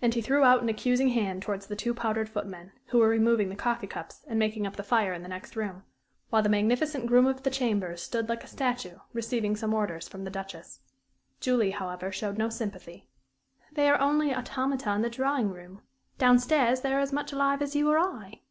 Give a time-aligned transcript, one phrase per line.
[0.00, 3.48] And he threw out an accusing hand towards the two powdered footmen, who were removing
[3.48, 5.82] the coffee cups and making up the fire in the next room,
[6.28, 10.22] while the magnificent groom of the chambers stood like a statue, receiving some orders from
[10.22, 10.78] the Duchess.
[11.40, 13.08] Julie, however, showed no sympathy.
[13.72, 15.82] "They are only automata in the drawing room.
[16.16, 18.42] Down stairs they are as much alive as you or I."